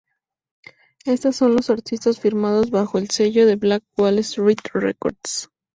Estos 1.05 1.35
son 1.35 1.53
los 1.55 1.69
artistas 1.69 2.19
firmados 2.19 2.71
bajo 2.71 2.97
el 2.97 3.11
sello 3.11 3.45
de 3.45 3.55
Black 3.55 3.83
Wall 3.99 4.17
street 4.17 4.57
records. 4.73 5.51